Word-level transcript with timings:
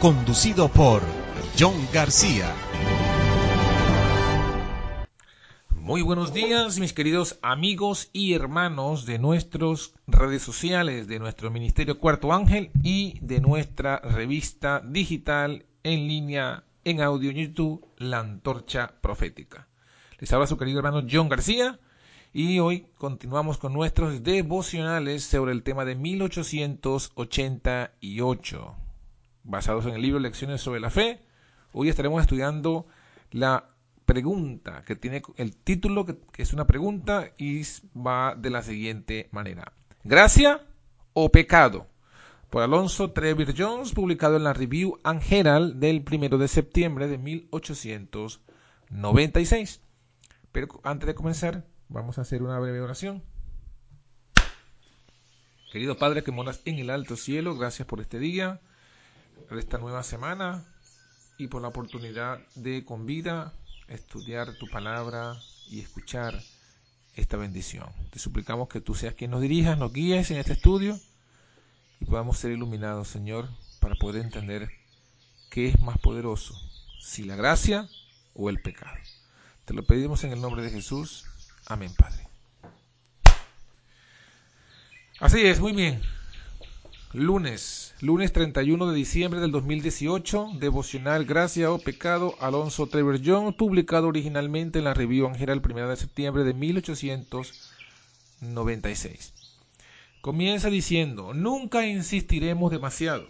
conducido 0.00 0.68
por 0.68 1.02
John 1.58 1.74
García. 1.92 2.54
Muy 5.74 6.02
buenos 6.02 6.32
días, 6.32 6.78
mis 6.78 6.92
queridos 6.92 7.40
amigos 7.42 8.08
y 8.12 8.34
hermanos 8.34 9.06
de 9.06 9.18
nuestras 9.18 9.94
redes 10.06 10.42
sociales, 10.42 11.08
de 11.08 11.18
nuestro 11.18 11.50
Ministerio 11.50 11.98
Cuarto 11.98 12.32
Ángel 12.32 12.70
y 12.84 13.18
de 13.22 13.40
nuestra 13.40 13.98
revista 13.98 14.80
digital 14.84 15.66
en 15.82 16.06
línea 16.06 16.62
en 16.84 17.00
audio 17.00 17.30
en 17.30 17.38
YouTube, 17.38 17.84
La 17.96 18.20
Antorcha 18.20 18.92
Profética. 19.00 19.66
Les 20.20 20.32
habla 20.32 20.46
su 20.46 20.56
querido 20.56 20.78
hermano 20.78 21.04
John 21.10 21.28
García 21.28 21.80
y 22.32 22.60
hoy 22.60 22.86
continuamos 22.98 23.58
con 23.58 23.72
nuestros 23.72 24.22
devocionales 24.22 25.24
sobre 25.24 25.50
el 25.50 25.64
tema 25.64 25.84
de 25.84 25.96
1888 25.96 28.76
basados 29.44 29.86
en 29.86 29.94
el 29.94 30.02
libro 30.02 30.18
Lecciones 30.20 30.60
sobre 30.60 30.80
la 30.80 30.90
Fe. 30.90 31.22
Hoy 31.72 31.88
estaremos 31.88 32.20
estudiando 32.20 32.86
la 33.30 33.70
pregunta 34.04 34.82
que 34.86 34.94
tiene 34.96 35.22
el 35.36 35.54
título, 35.54 36.04
que, 36.06 36.18
es 36.38 36.52
una 36.54 36.66
pregunta 36.66 37.30
y 37.36 37.62
va 37.94 38.34
de 38.34 38.50
la 38.50 38.62
siguiente 38.62 39.28
manera. 39.32 39.72
¿Gracia 40.02 40.66
o 41.12 41.30
pecado? 41.30 41.86
Por 42.48 42.62
Alonso 42.62 43.10
Trevor 43.10 43.54
Jones, 43.56 43.92
publicado 43.92 44.36
en 44.36 44.44
la 44.44 44.54
Review 44.54 44.98
and 45.04 45.22
del 45.74 46.02
1 46.10 46.38
de 46.38 46.48
septiembre 46.48 47.06
de 47.06 47.18
1896. 47.18 49.82
Pero 50.52 50.68
antes 50.84 51.06
de 51.06 51.14
comenzar, 51.14 51.66
vamos 51.90 52.16
a 52.16 52.22
hacer 52.22 52.42
una 52.42 52.58
breve 52.58 52.80
oración. 52.80 53.22
Querido 55.70 55.98
Padre 55.98 56.22
que 56.22 56.32
moras 56.32 56.62
en 56.64 56.78
el 56.78 56.88
alto 56.88 57.16
cielo, 57.16 57.58
gracias 57.58 57.86
por 57.86 58.00
este 58.00 58.18
día 58.18 58.62
de 59.50 59.58
esta 59.58 59.78
nueva 59.78 60.02
semana 60.02 60.64
y 61.38 61.48
por 61.48 61.62
la 61.62 61.68
oportunidad 61.68 62.40
de 62.54 62.84
con 62.84 63.06
vida 63.06 63.54
estudiar 63.88 64.54
tu 64.58 64.68
palabra 64.68 65.40
y 65.70 65.80
escuchar 65.80 66.40
esta 67.14 67.36
bendición. 67.36 67.88
Te 68.10 68.18
suplicamos 68.18 68.68
que 68.68 68.80
tú 68.80 68.94
seas 68.94 69.14
quien 69.14 69.30
nos 69.30 69.40
dirijas, 69.40 69.78
nos 69.78 69.92
guíes 69.92 70.30
en 70.30 70.38
este 70.38 70.52
estudio 70.52 70.98
y 72.00 72.04
podamos 72.04 72.38
ser 72.38 72.52
iluminados, 72.52 73.08
Señor, 73.08 73.48
para 73.80 73.94
poder 73.94 74.22
entender 74.22 74.70
qué 75.50 75.68
es 75.68 75.80
más 75.80 75.98
poderoso, 75.98 76.54
si 77.00 77.24
la 77.24 77.36
gracia 77.36 77.88
o 78.34 78.50
el 78.50 78.60
pecado. 78.60 78.96
Te 79.64 79.74
lo 79.74 79.84
pedimos 79.84 80.24
en 80.24 80.32
el 80.32 80.40
nombre 80.40 80.62
de 80.62 80.70
Jesús. 80.70 81.26
Amén, 81.66 81.92
Padre. 81.96 82.26
Así 85.20 85.40
es, 85.40 85.60
muy 85.60 85.72
bien. 85.72 86.00
Lunes, 87.14 87.94
lunes 88.02 88.34
31 88.34 88.90
de 88.90 88.94
diciembre 88.94 89.40
del 89.40 89.50
2018, 89.50 90.50
devocional 90.58 91.24
Gracia 91.24 91.72
o 91.72 91.78
Pecado, 91.78 92.34
Alonso 92.38 92.86
Trevor 92.86 93.18
John, 93.24 93.54
publicado 93.54 94.08
originalmente 94.08 94.80
en 94.80 94.84
la 94.84 94.92
Review 94.92 95.26
Angel 95.26 95.62
1 95.64 95.88
de 95.88 95.96
septiembre 95.96 96.44
de 96.44 96.52
1896. 96.52 99.32
Comienza 100.20 100.68
diciendo, 100.68 101.32
nunca 101.32 101.86
insistiremos 101.86 102.70
demasiado 102.70 103.26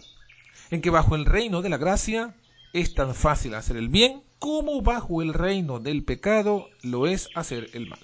en 0.71 0.81
que 0.81 0.89
bajo 0.89 1.15
el 1.15 1.23
reino 1.23 1.61
de 1.61 1.69
la 1.69 1.77
gracia 1.77 2.35
es 2.73 2.95
tan 2.95 3.15
fácil 3.15 3.55
hacer 3.55 3.77
el 3.77 3.87
bien 3.87 4.23
como 4.39 4.81
bajo 4.81 5.21
el 5.21 5.33
reino 5.33 5.79
del 5.79 6.03
pecado 6.03 6.67
lo 6.81 7.07
es 7.07 7.29
hacer 7.33 7.69
el 7.71 7.87
mal. 7.87 8.01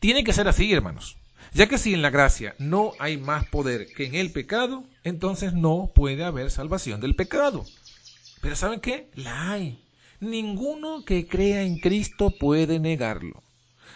Tiene 0.00 0.24
que 0.24 0.32
ser 0.32 0.48
así, 0.48 0.72
hermanos. 0.72 1.16
Ya 1.52 1.68
que 1.68 1.78
si 1.78 1.94
en 1.94 2.02
la 2.02 2.10
gracia 2.10 2.54
no 2.58 2.92
hay 2.98 3.16
más 3.16 3.46
poder 3.46 3.86
que 3.86 4.06
en 4.06 4.14
el 4.14 4.32
pecado, 4.32 4.84
entonces 5.04 5.52
no 5.52 5.92
puede 5.94 6.24
haber 6.24 6.50
salvación 6.50 7.00
del 7.00 7.14
pecado. 7.14 7.64
Pero 8.40 8.56
¿saben 8.56 8.80
qué? 8.80 9.08
La 9.14 9.52
hay. 9.52 9.78
Ninguno 10.20 11.04
que 11.04 11.26
crea 11.26 11.62
en 11.62 11.78
Cristo 11.78 12.32
puede 12.38 12.78
negarlo. 12.78 13.42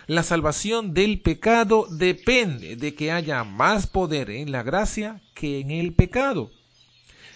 La 0.07 0.23
salvación 0.23 0.95
del 0.95 1.21
pecado 1.21 1.87
depende 1.91 2.77
de 2.77 2.95
que 2.95 3.13
haya 3.13 3.45
más 3.45 3.87
poder 3.87 4.31
en 4.31 4.53
la 4.53 4.63
gracia 4.63 5.21
que 5.35 5.61
en 5.61 5.71
el 5.71 5.93
pecado. 5.93 6.51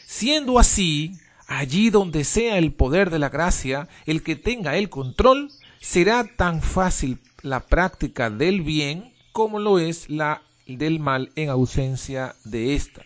Siendo 0.06 0.58
así, 0.58 1.12
allí 1.46 1.90
donde 1.90 2.24
sea 2.24 2.56
el 2.58 2.72
poder 2.72 3.10
de 3.10 3.18
la 3.18 3.28
gracia, 3.28 3.88
el 4.06 4.22
que 4.22 4.36
tenga 4.36 4.76
el 4.76 4.88
control, 4.88 5.50
será 5.80 6.24
tan 6.24 6.62
fácil 6.62 7.18
la 7.42 7.60
práctica 7.60 8.30
del 8.30 8.62
bien 8.62 9.11
como 9.32 9.58
lo 9.58 9.78
es 9.78 10.08
la 10.08 10.42
del 10.66 11.00
mal 11.00 11.32
en 11.36 11.48
ausencia 11.48 12.34
de 12.44 12.74
ésta. 12.74 13.02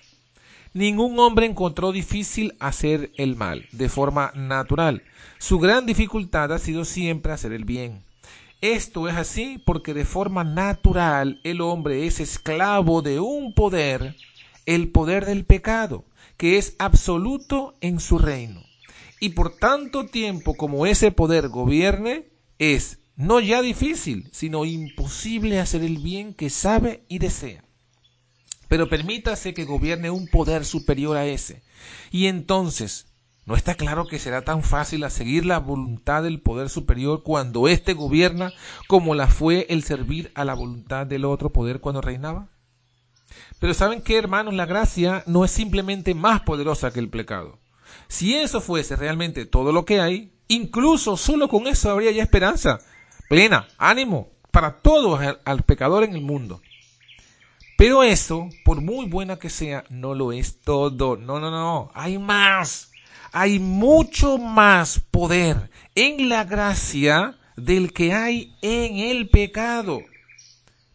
Ningún 0.75 1.19
hombre 1.19 1.47
encontró 1.47 1.91
difícil 1.91 2.55
hacer 2.61 3.11
el 3.17 3.35
mal 3.35 3.67
de 3.73 3.89
forma 3.89 4.33
natural. 4.35 5.03
Su 5.39 5.59
gran 5.59 5.87
dificultad 5.87 6.53
ha 6.53 6.59
sido 6.59 6.85
siempre 6.85 7.33
hacer 7.33 7.53
el 7.53 7.65
bien. 7.65 8.05
Esto 8.61 9.09
es 9.09 9.15
así 9.15 9.63
porque 9.65 9.95
de 9.95 10.05
forma 10.05 10.45
natural 10.45 11.41
el 11.45 11.61
hombre 11.61 12.07
es 12.07 12.21
esclavo 12.21 13.01
de 13.01 13.21
un 13.21 13.55
poder, 13.55 14.17
el 14.67 14.89
poder 14.89 15.25
del 15.25 15.45
pecado, 15.45 16.05
que 16.37 16.59
es 16.59 16.75
absoluto 16.79 17.77
en 17.81 18.01
su 18.01 18.19
reino. 18.19 18.63
Y 19.21 19.31
por 19.31 19.57
tanto 19.57 20.07
tiempo 20.07 20.55
como 20.57 20.85
ese 20.85 21.11
poder 21.11 21.49
gobierne, 21.49 22.27
es 22.59 22.99
no 23.17 23.41
ya 23.41 23.63
difícil, 23.63 24.29
sino 24.33 24.65
imposible 24.67 25.59
hacer 25.59 25.83
el 25.83 25.99
bien 25.99 26.35
que 26.35 26.51
sabe 26.51 27.05
y 27.09 27.19
desea. 27.19 27.65
Pero 28.69 28.89
permítase 28.89 29.55
que 29.55 29.65
gobierne 29.65 30.11
un 30.11 30.29
poder 30.29 30.65
superior 30.65 31.17
a 31.17 31.25
ese. 31.25 31.63
Y 32.11 32.27
entonces, 32.27 33.07
¿no 33.47 33.57
está 33.57 33.75
claro 33.75 34.07
que 34.07 34.19
será 34.19 34.43
tan 34.43 34.63
fácil 34.63 35.03
a 35.05 35.11
seguir 35.11 35.47
la 35.47 35.59
voluntad 35.59 36.25
del 36.25 36.41
poder 36.41 36.69
superior 36.69 37.23
cuando 37.23 37.69
éste 37.69 37.95
gobierna 37.95 38.53
como 38.87 39.15
la 39.15 39.29
fue 39.29 39.67
el 39.71 39.83
servir 39.83 40.31
a 40.35 40.45
la 40.45 40.55
voluntad 40.55 41.07
del 41.07 41.25
otro 41.25 41.51
poder 41.51 41.81
cuando 41.81 42.03
reinaba? 42.03 42.49
Pero 43.59 43.73
¿saben 43.73 44.03
qué, 44.03 44.19
hermanos? 44.19 44.53
La 44.53 44.67
gracia 44.67 45.23
no 45.27 45.45
es 45.45 45.51
simplemente 45.51 46.15
más 46.15 46.43
poderosa 46.43 46.91
que 46.91 47.01
el 47.01 47.09
pecado. 47.09 47.59
Si 48.09 48.35
eso 48.35 48.61
fuese 48.61 48.95
realmente 48.95 49.47
todo 49.47 49.73
lo 49.73 49.85
que 49.85 50.01
hay, 50.01 50.33
incluso 50.49 51.17
solo 51.17 51.49
con 51.49 51.67
eso 51.67 51.91
habría 51.91 52.11
ya 52.11 52.23
esperanza 52.23 52.81
plena, 53.29 53.69
ánimo 53.79 54.31
para 54.51 54.79
todos 54.79 55.21
al, 55.45 55.63
pecador 55.65 56.05
en 56.05 56.15
el 56.15 56.23
mundo. 56.23 56.63
Pero 57.77 58.03
eso, 58.03 58.49
por 58.65 58.81
muy 58.81 59.07
buena 59.07 59.37
que 59.37 59.51
sea, 59.51 59.85
no 59.91 60.15
lo 60.15 60.33
es 60.33 60.63
todo. 60.63 61.19
No, 61.19 61.39
no, 61.39 61.51
no. 61.51 61.91
Hay 61.95 62.19
más. 62.19 62.91
Hay 63.33 63.59
mucho 63.59 64.39
más 64.39 64.99
poder 65.11 65.71
en 65.95 66.31
la 66.31 66.45
gracia 66.45 67.37
del 67.57 67.93
que 67.93 68.15
hay 68.15 68.57
en 68.63 68.97
el 68.97 69.29
pecado. 69.29 70.01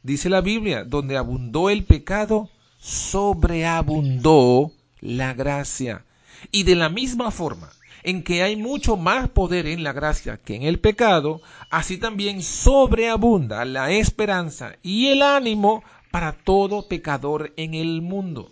Dice 0.01 0.27
la 0.29 0.41
Biblia, 0.41 0.83
donde 0.83 1.17
abundó 1.17 1.69
el 1.69 1.83
pecado, 1.83 2.49
sobreabundó 2.79 4.71
la 5.01 5.35
gracia. 5.35 6.03
Y 6.51 6.63
de 6.63 6.73
la 6.73 6.89
misma 6.89 7.29
forma, 7.29 7.69
en 8.03 8.23
que 8.23 8.43
hay 8.43 8.55
mucho 8.55 8.97
más 8.97 9.29
poder 9.29 9.67
en 9.67 9.83
la 9.83 9.93
gracia 9.93 10.37
que 10.37 10.55
en 10.55 10.63
el 10.63 10.79
pecado, 10.79 11.41
así 11.69 11.97
también 11.97 12.41
sobreabunda 12.41 13.65
la 13.65 13.91
esperanza 13.91 14.75
y 14.81 15.07
el 15.07 15.21
ánimo 15.21 15.83
para 16.11 16.33
todo 16.33 16.87
pecador 16.87 17.53
en 17.57 17.73
el 17.73 18.01
mundo. 18.01 18.51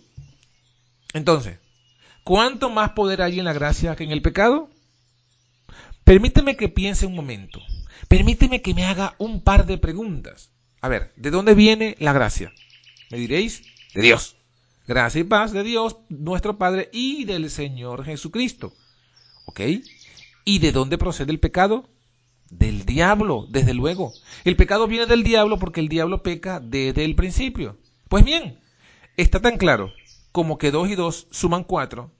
Entonces, 1.12 1.58
¿cuánto 2.24 2.70
más 2.70 2.90
poder 2.90 3.22
hay 3.22 3.38
en 3.38 3.44
la 3.44 3.52
gracia 3.52 3.96
que 3.96 4.04
en 4.04 4.12
el 4.12 4.22
pecado? 4.22 4.70
Permíteme 6.04 6.56
que 6.56 6.68
piense 6.68 7.06
un 7.06 7.14
momento. 7.14 7.60
permíteme 8.08 8.62
que 8.62 8.74
me 8.74 8.86
haga 8.86 9.14
un 9.18 9.42
par 9.42 9.66
de 9.66 9.78
preguntas. 9.78 10.50
A 10.80 10.88
ver, 10.88 11.12
¿de 11.16 11.30
dónde 11.30 11.54
viene 11.54 11.94
la 12.00 12.12
gracia? 12.12 12.52
Me 13.10 13.18
diréis, 13.18 13.62
de 13.94 14.02
Dios. 14.02 14.36
Gracia 14.88 15.20
y 15.20 15.24
paz 15.24 15.52
de 15.52 15.62
Dios, 15.62 15.98
nuestro 16.08 16.58
Padre, 16.58 16.88
y 16.92 17.24
del 17.24 17.50
Señor 17.50 18.04
Jesucristo. 18.04 18.72
¿Ok? 19.50 19.62
¿Y 20.44 20.60
de 20.60 20.70
dónde 20.70 20.96
procede 20.96 21.32
el 21.32 21.40
pecado? 21.40 21.88
Del 22.50 22.86
diablo, 22.86 23.48
desde 23.50 23.74
luego. 23.74 24.12
El 24.44 24.54
pecado 24.54 24.86
viene 24.86 25.06
del 25.06 25.24
diablo 25.24 25.58
porque 25.58 25.80
el 25.80 25.88
diablo 25.88 26.22
peca 26.22 26.60
desde 26.60 27.04
el 27.04 27.16
principio. 27.16 27.76
Pues 28.08 28.24
bien, 28.24 28.60
está 29.16 29.42
tan 29.42 29.58
claro 29.58 29.92
como 30.30 30.56
que 30.56 30.70
dos 30.70 30.88
y 30.88 30.94
dos 30.94 31.26
suman 31.32 31.64
cuatro, 31.64 32.12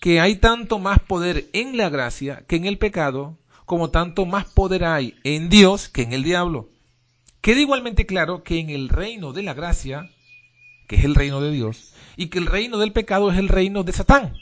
que 0.00 0.20
hay 0.20 0.36
tanto 0.36 0.78
más 0.78 1.00
poder 1.00 1.50
en 1.52 1.76
la 1.76 1.90
gracia 1.90 2.46
que 2.48 2.56
en 2.56 2.64
el 2.64 2.78
pecado, 2.78 3.38
como 3.66 3.90
tanto 3.90 4.24
más 4.24 4.46
poder 4.46 4.86
hay 4.86 5.16
en 5.22 5.50
Dios 5.50 5.90
que 5.90 6.00
en 6.00 6.14
el 6.14 6.22
diablo. 6.22 6.70
Queda 7.42 7.60
igualmente 7.60 8.06
claro 8.06 8.42
que 8.42 8.58
en 8.58 8.70
el 8.70 8.88
reino 8.88 9.34
de 9.34 9.42
la 9.42 9.52
gracia, 9.52 10.10
que 10.88 10.96
es 10.96 11.04
el 11.04 11.14
reino 11.14 11.42
de 11.42 11.50
Dios, 11.50 11.92
y 12.16 12.28
que 12.28 12.38
el 12.38 12.46
reino 12.46 12.78
del 12.78 12.92
pecado 12.92 13.30
es 13.30 13.36
el 13.36 13.48
reino 13.48 13.82
de 13.82 13.92
Satán. 13.92 14.34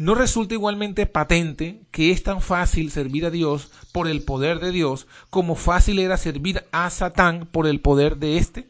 ¿No 0.00 0.14
resulta 0.14 0.54
igualmente 0.54 1.04
patente 1.04 1.82
que 1.90 2.10
es 2.10 2.22
tan 2.22 2.40
fácil 2.40 2.90
servir 2.90 3.26
a 3.26 3.30
Dios 3.30 3.70
por 3.92 4.08
el 4.08 4.22
poder 4.22 4.58
de 4.58 4.72
Dios 4.72 5.06
como 5.28 5.56
fácil 5.56 5.98
era 5.98 6.16
servir 6.16 6.64
a 6.72 6.88
Satán 6.88 7.44
por 7.44 7.66
el 7.66 7.82
poder 7.82 8.16
de 8.16 8.38
éste? 8.38 8.66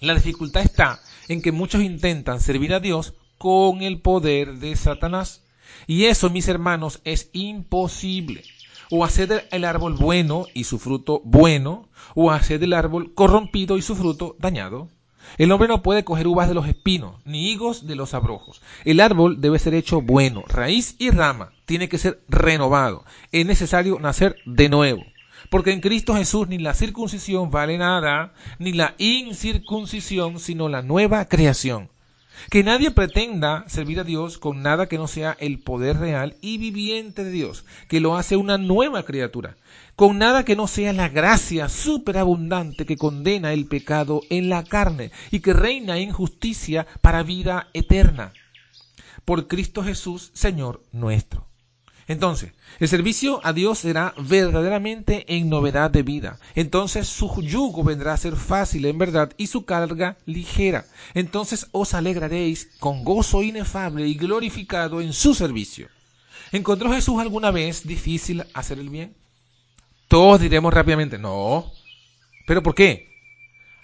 La 0.00 0.16
dificultad 0.16 0.64
está 0.64 1.00
en 1.28 1.40
que 1.40 1.52
muchos 1.52 1.84
intentan 1.84 2.40
servir 2.40 2.74
a 2.74 2.80
Dios 2.80 3.14
con 3.38 3.82
el 3.82 4.00
poder 4.00 4.54
de 4.54 4.74
Satanás. 4.74 5.44
Y 5.86 6.06
eso, 6.06 6.30
mis 6.30 6.48
hermanos, 6.48 7.00
es 7.04 7.30
imposible. 7.32 8.42
O 8.90 9.04
hacer 9.04 9.46
el 9.52 9.64
árbol 9.64 9.94
bueno 9.94 10.46
y 10.52 10.64
su 10.64 10.80
fruto 10.80 11.22
bueno, 11.24 11.88
o 12.16 12.32
hacer 12.32 12.64
el 12.64 12.72
árbol 12.72 13.14
corrompido 13.14 13.78
y 13.78 13.82
su 13.82 13.94
fruto 13.94 14.34
dañado. 14.40 14.88
El 15.36 15.52
hombre 15.52 15.68
no 15.68 15.82
puede 15.82 16.04
coger 16.04 16.26
uvas 16.26 16.48
de 16.48 16.54
los 16.54 16.66
espinos, 16.66 17.16
ni 17.24 17.50
higos 17.50 17.86
de 17.86 17.96
los 17.96 18.14
abrojos. 18.14 18.62
El 18.84 19.00
árbol 19.00 19.40
debe 19.40 19.58
ser 19.58 19.74
hecho 19.74 20.00
bueno, 20.00 20.44
raíz 20.48 20.96
y 20.98 21.10
rama. 21.10 21.52
Tiene 21.66 21.88
que 21.88 21.98
ser 21.98 22.22
renovado. 22.28 23.04
Es 23.30 23.44
necesario 23.44 23.98
nacer 24.00 24.38
de 24.46 24.68
nuevo. 24.68 25.04
Porque 25.50 25.72
en 25.72 25.80
Cristo 25.80 26.14
Jesús 26.14 26.48
ni 26.48 26.58
la 26.58 26.74
circuncisión 26.74 27.50
vale 27.50 27.78
nada, 27.78 28.32
ni 28.58 28.72
la 28.72 28.94
incircuncisión, 28.98 30.40
sino 30.40 30.68
la 30.68 30.82
nueva 30.82 31.26
creación. 31.26 31.88
Que 32.50 32.62
nadie 32.62 32.90
pretenda 32.90 33.64
servir 33.68 34.00
a 34.00 34.04
Dios 34.04 34.38
con 34.38 34.62
nada 34.62 34.86
que 34.86 34.98
no 34.98 35.08
sea 35.08 35.36
el 35.40 35.58
poder 35.58 35.98
real 35.98 36.36
y 36.40 36.58
viviente 36.58 37.24
de 37.24 37.30
Dios, 37.30 37.64
que 37.88 38.00
lo 38.00 38.16
hace 38.16 38.36
una 38.36 38.58
nueva 38.58 39.02
criatura, 39.02 39.56
con 39.96 40.18
nada 40.18 40.44
que 40.44 40.56
no 40.56 40.66
sea 40.66 40.92
la 40.92 41.08
gracia 41.08 41.68
superabundante 41.68 42.86
que 42.86 42.96
condena 42.96 43.52
el 43.52 43.66
pecado 43.66 44.22
en 44.30 44.48
la 44.48 44.64
carne 44.64 45.10
y 45.30 45.40
que 45.40 45.52
reina 45.52 45.98
en 45.98 46.12
justicia 46.12 46.86
para 47.00 47.22
vida 47.22 47.68
eterna. 47.74 48.32
Por 49.24 49.48
Cristo 49.48 49.82
Jesús, 49.82 50.30
Señor 50.34 50.82
nuestro. 50.92 51.47
Entonces, 52.08 52.52
el 52.80 52.88
servicio 52.88 53.40
a 53.44 53.52
Dios 53.52 53.80
será 53.80 54.14
verdaderamente 54.18 55.26
en 55.28 55.50
novedad 55.50 55.90
de 55.90 56.02
vida. 56.02 56.38
Entonces 56.54 57.06
su 57.06 57.42
yugo 57.42 57.84
vendrá 57.84 58.14
a 58.14 58.16
ser 58.16 58.34
fácil 58.34 58.86
en 58.86 58.96
verdad 58.96 59.32
y 59.36 59.48
su 59.48 59.66
carga 59.66 60.16
ligera. 60.24 60.86
Entonces 61.12 61.66
os 61.70 61.92
alegraréis 61.92 62.70
con 62.80 63.04
gozo 63.04 63.42
inefable 63.42 64.08
y 64.08 64.14
glorificado 64.14 65.02
en 65.02 65.12
su 65.12 65.34
servicio. 65.34 65.88
¿Encontró 66.50 66.90
Jesús 66.90 67.20
alguna 67.20 67.50
vez 67.50 67.86
difícil 67.86 68.42
hacer 68.54 68.78
el 68.78 68.88
bien? 68.88 69.14
Todos 70.08 70.40
diremos 70.40 70.72
rápidamente, 70.72 71.18
no. 71.18 71.70
¿Pero 72.46 72.62
por 72.62 72.74
qué? 72.74 73.17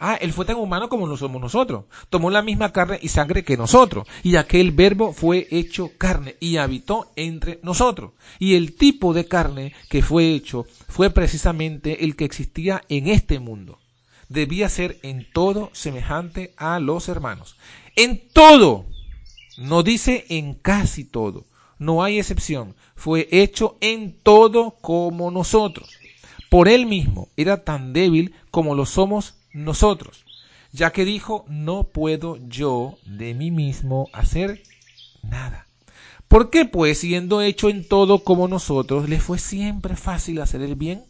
Ah, 0.01 0.17
él 0.21 0.33
fue 0.33 0.45
tan 0.45 0.57
humano 0.57 0.89
como 0.89 1.07
lo 1.07 1.17
somos 1.17 1.41
nosotros. 1.41 1.85
Tomó 2.11 2.31
la 2.31 2.43
misma 2.43 2.73
carne 2.73 2.99
y 3.01 3.09
sangre 3.09 3.45
que 3.45 3.57
nosotros. 3.57 4.07
Y 4.23 4.37
aquel 4.37 4.73
verbo 4.73 5.13
fue 5.13 5.47
hecho 5.51 5.93
carne 5.97 6.37
y 6.41 6.57
habitó 6.57 7.13
entre 7.17 7.61
nosotros. 7.63 8.13
Y 8.39 8.55
el 8.55 8.75
tipo 8.75 9.15
de 9.15 9.27
carne 9.27 9.73
que 9.89 10.03
fue 10.03 10.35
hecho 10.35 10.67
fue 10.89 11.11
precisamente 11.11 12.05
el 12.05 12.17
que 12.17 12.25
existía 12.25 12.83
en 12.89 13.09
este 13.09 13.39
mundo. 13.39 13.79
Debía 14.29 14.69
ser 14.69 14.99
en 15.03 15.31
todo 15.33 15.71
semejante 15.73 16.55
a 16.57 16.81
los 16.81 17.09
hermanos. 17.09 17.57
En 17.95 18.29
todo. 18.33 18.87
No 19.57 19.83
dice 19.85 20.27
en 20.29 20.55
casi 20.55 21.05
todo. 21.05 21.45
No 21.79 22.03
hay 22.03 22.19
excepción. 22.19 22.75
Fue 22.97 23.29
hecho 23.31 23.77
en 23.81 24.19
todo 24.19 24.73
como 24.81 25.31
nosotros. 25.31 25.89
Por 26.51 26.69
él 26.69 26.87
mismo 26.87 27.29
era 27.37 27.65
tan 27.65 27.93
débil 27.93 28.35
como 28.51 28.75
lo 28.75 28.87
somos 28.87 29.35
nosotros, 29.55 30.27
ya 30.73 30.93
que 30.93 31.05
dijo, 31.05 31.47
no 31.49 31.85
puedo 31.85 32.37
yo 32.49 32.99
de 33.07 33.33
mí 33.33 33.51
mismo 33.51 34.11
hacer 34.13 34.63
nada. 35.23 35.69
¿Por 36.29 36.51
qué 36.51 36.65
pues, 36.65 36.99
siendo 36.99 37.41
hecho 37.41 37.69
en 37.69 37.87
todo 37.87 38.25
como 38.25 38.49
nosotros, 38.49 39.09
le 39.09 39.21
fue 39.21 39.39
siempre 39.39 39.95
fácil 39.97 40.41
hacer 40.41 40.63
el 40.63 40.75
bien? 40.75 41.05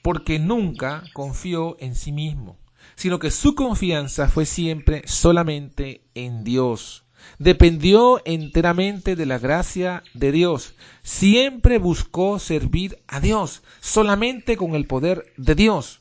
Porque 0.00 0.38
nunca 0.38 1.04
confió 1.12 1.76
en 1.78 1.94
sí 1.94 2.10
mismo, 2.10 2.56
sino 2.94 3.18
que 3.18 3.30
su 3.30 3.54
confianza 3.54 4.28
fue 4.28 4.46
siempre 4.46 5.02
solamente 5.06 6.00
en 6.14 6.42
Dios. 6.42 7.04
Dependió 7.38 8.22
enteramente 8.24 9.16
de 9.16 9.26
la 9.26 9.38
gracia 9.38 10.02
de 10.14 10.32
Dios. 10.32 10.74
Siempre 11.02 11.78
buscó 11.78 12.38
servir 12.38 12.98
a 13.08 13.20
Dios, 13.20 13.62
solamente 13.80 14.56
con 14.56 14.74
el 14.74 14.86
poder 14.86 15.34
de 15.36 15.54
Dios. 15.54 16.00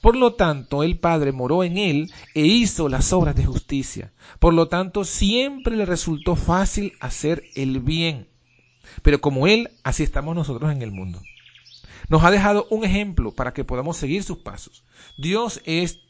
Por 0.00 0.16
lo 0.16 0.34
tanto, 0.34 0.82
el 0.82 0.98
Padre 0.98 1.32
moró 1.32 1.64
en 1.64 1.78
él 1.78 2.12
e 2.34 2.46
hizo 2.46 2.88
las 2.88 3.12
obras 3.12 3.34
de 3.34 3.44
justicia. 3.44 4.12
Por 4.38 4.54
lo 4.54 4.68
tanto, 4.68 5.04
siempre 5.04 5.76
le 5.76 5.86
resultó 5.86 6.36
fácil 6.36 6.92
hacer 7.00 7.44
el 7.54 7.80
bien. 7.80 8.28
Pero 9.02 9.20
como 9.20 9.46
él, 9.46 9.70
así 9.82 10.02
estamos 10.02 10.34
nosotros 10.34 10.70
en 10.70 10.82
el 10.82 10.92
mundo. 10.92 11.20
Nos 12.08 12.22
ha 12.22 12.30
dejado 12.30 12.66
un 12.70 12.84
ejemplo 12.84 13.32
para 13.32 13.52
que 13.52 13.64
podamos 13.64 13.96
seguir 13.96 14.22
sus 14.22 14.38
pasos. 14.38 14.84
Dios 15.16 15.60
es 15.64 16.00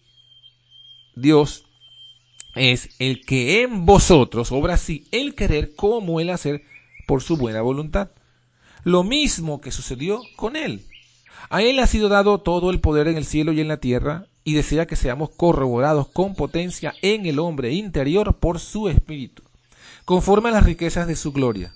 Dios 1.15 1.65
es 2.55 2.91
el 2.99 3.25
que 3.25 3.63
en 3.63 3.87
vosotros 3.87 4.53
obra 4.53 4.75
así 4.75 5.07
el 5.13 5.35
querer 5.35 5.75
como 5.75 6.21
el 6.21 6.31
hacer 6.31 6.63
por 7.07 7.23
su 7.23 7.37
buena 7.37 7.63
voluntad. 7.63 8.11
Lo 8.85 9.03
mismo 9.03 9.61
que 9.61 9.73
sucedió 9.73 10.21
con 10.37 10.57
él. 10.57 10.87
A 11.49 11.63
Él 11.63 11.79
ha 11.79 11.87
sido 11.87 12.09
dado 12.09 12.39
todo 12.39 12.71
el 12.71 12.81
poder 12.81 13.07
en 13.07 13.17
el 13.17 13.25
cielo 13.25 13.53
y 13.53 13.61
en 13.61 13.69
la 13.69 13.77
tierra, 13.77 14.27
y 14.43 14.55
desea 14.55 14.87
que 14.87 14.97
seamos 14.97 15.31
corroborados 15.31 16.09
con 16.09 16.35
potencia 16.35 16.95
en 17.03 17.27
el 17.27 17.39
hombre 17.39 17.73
interior 17.73 18.37
por 18.39 18.59
su 18.59 18.89
espíritu, 18.89 19.43
conforme 20.05 20.49
a 20.49 20.53
las 20.53 20.65
riquezas 20.65 21.07
de 21.07 21.15
su 21.15 21.33
gloria. 21.33 21.73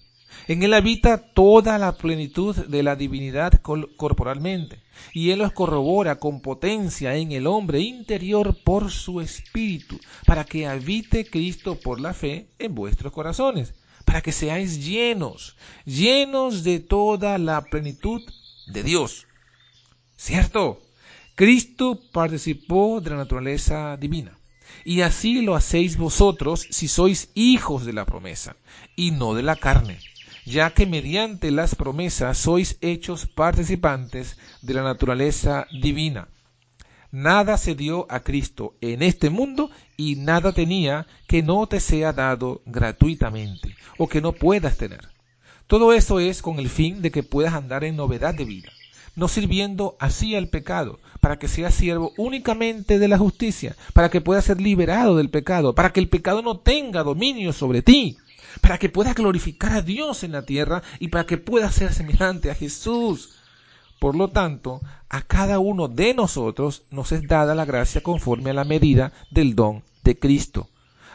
En 0.48 0.64
Él 0.64 0.74
habita 0.74 1.18
toda 1.18 1.78
la 1.78 1.92
plenitud 1.92 2.56
de 2.56 2.82
la 2.82 2.96
divinidad 2.96 3.60
corporalmente, 3.96 4.80
y 5.12 5.30
Él 5.30 5.38
los 5.38 5.52
corrobora 5.52 6.18
con 6.18 6.40
potencia 6.40 7.14
en 7.14 7.30
el 7.30 7.46
hombre 7.46 7.80
interior 7.80 8.56
por 8.64 8.90
su 8.90 9.20
espíritu, 9.20 10.00
para 10.26 10.44
que 10.44 10.66
habite 10.66 11.24
Cristo 11.28 11.78
por 11.78 12.00
la 12.00 12.12
fe 12.12 12.48
en 12.58 12.74
vuestros 12.74 13.12
corazones, 13.12 13.74
para 14.04 14.20
que 14.20 14.32
seáis 14.32 14.84
llenos, 14.84 15.56
llenos 15.84 16.64
de 16.64 16.80
toda 16.80 17.38
la 17.38 17.62
plenitud 17.62 18.22
de 18.66 18.82
Dios. 18.82 19.26
¿Cierto? 20.20 20.82
Cristo 21.34 21.98
participó 22.12 23.00
de 23.00 23.08
la 23.08 23.16
naturaleza 23.16 23.96
divina. 23.96 24.36
Y 24.84 25.00
así 25.00 25.40
lo 25.40 25.54
hacéis 25.54 25.96
vosotros 25.96 26.66
si 26.68 26.88
sois 26.88 27.30
hijos 27.34 27.86
de 27.86 27.94
la 27.94 28.04
promesa, 28.04 28.54
y 28.96 29.12
no 29.12 29.32
de 29.32 29.42
la 29.42 29.56
carne, 29.56 29.98
ya 30.44 30.74
que 30.74 30.84
mediante 30.84 31.50
las 31.50 31.74
promesas 31.74 32.36
sois 32.36 32.76
hechos 32.82 33.24
participantes 33.24 34.36
de 34.60 34.74
la 34.74 34.82
naturaleza 34.82 35.66
divina. 35.72 36.28
Nada 37.10 37.56
se 37.56 37.74
dio 37.74 38.06
a 38.10 38.20
Cristo 38.20 38.74
en 38.82 39.02
este 39.02 39.30
mundo 39.30 39.70
y 39.96 40.16
nada 40.16 40.52
tenía 40.52 41.06
que 41.28 41.42
no 41.42 41.66
te 41.66 41.80
sea 41.80 42.12
dado 42.12 42.60
gratuitamente 42.66 43.74
o 43.96 44.06
que 44.06 44.20
no 44.20 44.32
puedas 44.32 44.76
tener. 44.76 45.08
Todo 45.66 45.94
eso 45.94 46.20
es 46.20 46.42
con 46.42 46.58
el 46.58 46.68
fin 46.68 47.00
de 47.00 47.10
que 47.10 47.22
puedas 47.22 47.54
andar 47.54 47.84
en 47.84 47.96
novedad 47.96 48.34
de 48.34 48.44
vida 48.44 48.70
no 49.20 49.28
sirviendo 49.28 49.96
así 50.00 50.34
al 50.34 50.48
pecado, 50.48 50.98
para 51.20 51.38
que 51.38 51.46
sea 51.46 51.70
siervo 51.70 52.12
únicamente 52.16 52.98
de 52.98 53.06
la 53.06 53.18
justicia, 53.18 53.76
para 53.92 54.08
que 54.08 54.22
pueda 54.22 54.40
ser 54.40 54.62
liberado 54.62 55.14
del 55.14 55.28
pecado, 55.28 55.74
para 55.74 55.92
que 55.92 56.00
el 56.00 56.08
pecado 56.08 56.40
no 56.40 56.56
tenga 56.56 57.02
dominio 57.02 57.52
sobre 57.52 57.82
ti, 57.82 58.16
para 58.62 58.78
que 58.78 58.88
puedas 58.88 59.14
glorificar 59.14 59.72
a 59.72 59.82
Dios 59.82 60.24
en 60.24 60.32
la 60.32 60.46
tierra 60.46 60.82
y 61.00 61.08
para 61.08 61.26
que 61.26 61.36
puedas 61.36 61.74
ser 61.74 61.92
semejante 61.92 62.50
a 62.50 62.54
Jesús. 62.54 63.34
Por 63.98 64.16
lo 64.16 64.28
tanto, 64.28 64.80
a 65.10 65.20
cada 65.20 65.58
uno 65.58 65.86
de 65.86 66.14
nosotros 66.14 66.84
nos 66.90 67.12
es 67.12 67.28
dada 67.28 67.54
la 67.54 67.66
gracia 67.66 68.02
conforme 68.02 68.48
a 68.50 68.54
la 68.54 68.64
medida 68.64 69.12
del 69.30 69.54
don 69.54 69.82
de 70.02 70.18
Cristo 70.18 70.70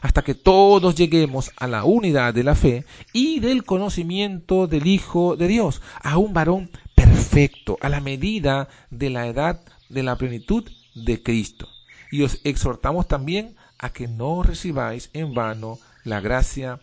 hasta 0.05 0.21
que 0.21 0.35
todos 0.35 0.93
lleguemos 0.93 1.50
a 1.57 1.65
la 1.65 1.83
unidad 1.83 2.31
de 2.31 2.43
la 2.43 2.53
fe 2.53 2.85
y 3.12 3.39
del 3.39 3.63
conocimiento 3.63 4.67
del 4.67 4.85
Hijo 4.85 5.35
de 5.35 5.47
Dios, 5.47 5.81
a 6.00 6.19
un 6.19 6.31
varón 6.31 6.69
perfecto, 6.96 7.78
a 7.82 7.90
la 7.90 8.00
medida 8.00 8.70
de 8.90 9.10
la 9.10 9.28
edad 9.28 9.62
de 9.90 10.04
la 10.04 10.18
plenitud 10.18 10.70
de 10.96 11.22
Cristo. 11.22 11.68
Y 12.12 12.24
os 12.24 12.40
exhortamos 12.44 13.08
también 13.08 13.56
a 13.78 13.92
que 13.92 14.08
no 14.08 14.42
recibáis 14.42 15.10
en 15.14 15.34
vano 15.34 15.80
la 16.04 16.22
gracia 16.22 16.80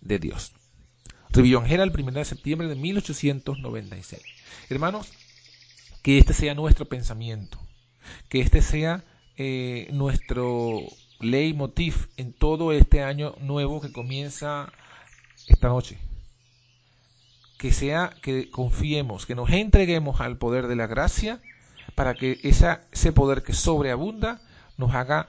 de 0.00 0.18
Dios. 0.18 0.52
Revillongera 1.30 1.84
el 1.84 1.92
1 1.98 2.12
de 2.12 2.24
septiembre 2.24 2.68
de 2.68 2.74
1896. 2.74 4.22
Hermanos, 4.68 5.12
que 6.02 6.18
este 6.18 6.34
sea 6.34 6.54
nuestro 6.54 6.86
pensamiento, 6.86 7.58
que 8.28 8.40
este 8.40 8.60
sea 8.60 9.04
eh, 9.36 9.88
nuestro 9.92 10.80
leitmotiv 11.20 12.08
en 12.16 12.32
todo 12.32 12.72
este 12.72 13.02
año 13.02 13.34
nuevo 13.40 13.80
que 13.80 13.92
comienza 13.92 14.72
esta 15.46 15.68
noche. 15.68 15.98
Que 17.62 17.72
sea 17.72 18.12
que 18.22 18.50
confiemos, 18.50 19.24
que 19.24 19.36
nos 19.36 19.48
entreguemos 19.50 20.20
al 20.20 20.36
poder 20.36 20.66
de 20.66 20.74
la 20.74 20.88
gracia 20.88 21.40
para 21.94 22.14
que 22.14 22.40
esa, 22.42 22.88
ese 22.90 23.12
poder 23.12 23.44
que 23.44 23.52
sobreabunda 23.52 24.42
nos 24.78 24.96
haga 24.96 25.28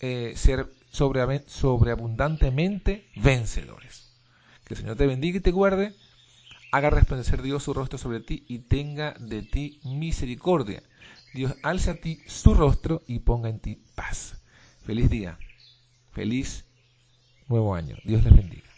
eh, 0.00 0.34
ser 0.36 0.70
sobre, 0.90 1.48
sobreabundantemente 1.48 3.08
vencedores. 3.16 4.12
Que 4.66 4.74
el 4.74 4.80
Señor 4.80 4.96
te 4.98 5.06
bendiga 5.06 5.38
y 5.38 5.40
te 5.40 5.52
guarde, 5.52 5.94
haga 6.70 6.90
resplandecer 6.90 7.40
Dios 7.40 7.62
su 7.62 7.72
rostro 7.72 7.96
sobre 7.96 8.20
ti 8.20 8.44
y 8.46 8.58
tenga 8.58 9.14
de 9.18 9.40
ti 9.40 9.80
misericordia. 9.82 10.82
Dios 11.32 11.54
alce 11.62 11.92
a 11.92 11.94
ti 11.94 12.20
su 12.26 12.52
rostro 12.52 13.00
y 13.06 13.20
ponga 13.20 13.48
en 13.48 13.58
ti 13.58 13.82
paz. 13.94 14.42
Feliz 14.84 15.08
día. 15.08 15.38
Feliz 16.12 16.66
nuevo 17.48 17.74
año. 17.74 17.96
Dios 18.04 18.22
les 18.22 18.36
bendiga. 18.36 18.69